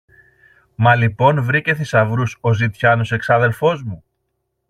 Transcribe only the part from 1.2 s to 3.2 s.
βρήκε θησαυρούς ο ζητιάνος ο